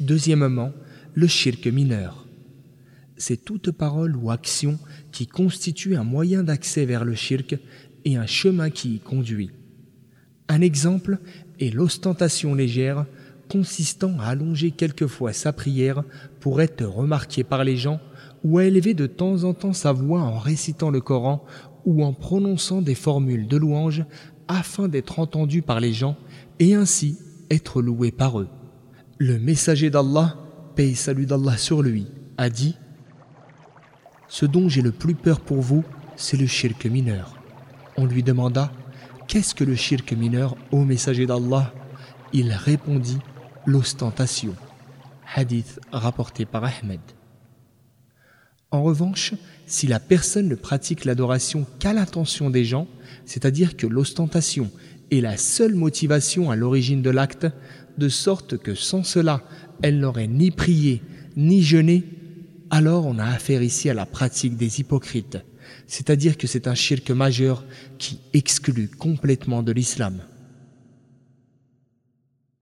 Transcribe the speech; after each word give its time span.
Deuxièmement, 0.00 0.72
le 1.14 1.26
shirk 1.26 1.66
mineur. 1.68 2.26
C'est 3.16 3.42
toute 3.42 3.70
parole 3.70 4.14
ou 4.14 4.30
action 4.30 4.78
qui 5.10 5.26
constitue 5.26 5.96
un 5.96 6.04
moyen 6.04 6.42
d'accès 6.42 6.84
vers 6.84 7.06
le 7.06 7.14
shirk 7.14 7.56
et 8.04 8.16
un 8.16 8.26
chemin 8.26 8.68
qui 8.68 8.96
y 8.96 8.98
conduit. 8.98 9.50
Un 10.48 10.60
exemple 10.60 11.18
est 11.60 11.74
l'ostentation 11.74 12.54
légère 12.54 13.06
consistant 13.48 14.18
à 14.20 14.26
allonger 14.26 14.70
quelquefois 14.70 15.32
sa 15.32 15.54
prière 15.54 16.04
pour 16.40 16.60
être 16.60 16.84
remarqué 16.84 17.42
par 17.42 17.64
les 17.64 17.78
gens 17.78 18.00
ou 18.44 18.58
à 18.58 18.64
élever 18.64 18.92
de 18.92 19.06
temps 19.06 19.44
en 19.44 19.54
temps 19.54 19.72
sa 19.72 19.92
voix 19.92 20.20
en 20.20 20.38
récitant 20.38 20.90
le 20.90 21.00
Coran 21.00 21.42
ou 21.86 22.04
en 22.04 22.12
prononçant 22.12 22.82
des 22.82 22.94
formules 22.94 23.48
de 23.48 23.56
louange 23.56 24.04
afin 24.46 24.88
d'être 24.88 25.20
entendu 25.20 25.62
par 25.62 25.80
les 25.80 25.94
gens 25.94 26.18
et 26.58 26.74
ainsi 26.74 27.18
être 27.50 27.80
loué 27.80 28.10
par 28.10 28.40
eux. 28.40 28.48
Le 29.18 29.38
messager 29.38 29.88
d'Allah, 29.88 30.36
paix 30.74 30.94
salut 30.94 31.24
d'Allah 31.24 31.56
sur 31.56 31.80
lui, 31.80 32.06
a 32.36 32.50
dit 32.50 32.76
Ce 34.28 34.44
dont 34.44 34.68
j'ai 34.68 34.82
le 34.82 34.92
plus 34.92 35.14
peur 35.14 35.40
pour 35.40 35.62
vous, 35.62 35.84
c'est 36.16 36.36
le 36.36 36.46
shirk 36.46 36.84
mineur. 36.84 37.34
On 37.96 38.04
lui 38.04 38.22
demanda 38.22 38.70
Qu'est-ce 39.26 39.54
que 39.54 39.64
le 39.64 39.74
shirk 39.74 40.12
mineur, 40.12 40.54
ô 40.70 40.84
messager 40.84 41.24
d'Allah? 41.24 41.72
Il 42.34 42.52
répondit 42.52 43.18
L'ostentation. 43.64 44.54
Hadith 45.34 45.80
rapporté 45.92 46.44
par 46.44 46.64
Ahmed. 46.64 47.00
En 48.76 48.82
revanche, 48.82 49.32
si 49.66 49.86
la 49.86 49.98
personne 49.98 50.48
ne 50.48 50.54
pratique 50.54 51.06
l'adoration 51.06 51.66
qu'à 51.78 51.94
l'attention 51.94 52.50
des 52.50 52.66
gens, 52.66 52.86
c'est-à-dire 53.24 53.74
que 53.74 53.86
l'ostentation 53.86 54.70
est 55.10 55.22
la 55.22 55.38
seule 55.38 55.74
motivation 55.74 56.50
à 56.50 56.56
l'origine 56.56 57.00
de 57.00 57.08
l'acte, 57.08 57.46
de 57.96 58.08
sorte 58.10 58.58
que 58.58 58.74
sans 58.74 59.02
cela, 59.02 59.42
elle 59.80 59.98
n'aurait 59.98 60.26
ni 60.26 60.50
prié 60.50 61.00
ni 61.38 61.62
jeûné, 61.62 62.04
alors 62.68 63.06
on 63.06 63.18
a 63.18 63.24
affaire 63.24 63.62
ici 63.62 63.88
à 63.88 63.94
la 63.94 64.04
pratique 64.04 64.58
des 64.58 64.80
hypocrites, 64.80 65.38
c'est-à-dire 65.86 66.36
que 66.36 66.46
c'est 66.46 66.68
un 66.68 66.74
shirk 66.74 67.10
majeur 67.10 67.64
qui 67.96 68.18
exclut 68.34 68.88
complètement 68.88 69.62
de 69.62 69.72
l'islam. 69.72 70.20